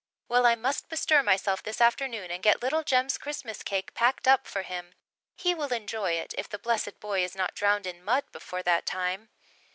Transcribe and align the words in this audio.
Well, 0.27 0.47
I 0.47 0.55
must 0.55 0.89
bestir 0.89 1.21
myself 1.21 1.61
this 1.61 1.79
afternoon 1.79 2.31
and 2.31 2.41
get 2.41 2.63
little 2.63 2.81
Jem's 2.83 3.19
Christmas 3.19 3.61
cake 3.61 3.93
packed 3.93 4.27
up 4.27 4.47
for 4.47 4.63
him. 4.63 4.95
He 5.35 5.53
will 5.53 5.71
enjoy 5.71 6.13
it, 6.13 6.33
if 6.39 6.49
the 6.49 6.57
blessed 6.57 6.99
boy 6.99 7.23
is 7.23 7.35
not 7.35 7.53
drowned 7.53 7.85
in 7.85 8.03
mud 8.03 8.23
before 8.31 8.63
that 8.63 8.87
time." 8.87 9.29